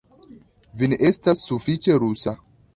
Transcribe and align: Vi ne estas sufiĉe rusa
Vi 0.79 0.89
ne 0.93 0.99
estas 1.11 1.45
sufiĉe 1.51 2.01
rusa 2.07 2.39